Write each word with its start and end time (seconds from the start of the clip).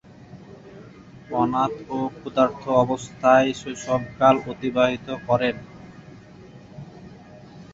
অনাথ 1.35 1.73
ও 1.89 1.99
ক্ষুধার্ত 2.15 2.63
অবস্থায় 2.83 3.49
শৈশবকাল 3.61 4.35
অতিবাহিত 4.51 5.07
করেন। 5.27 5.55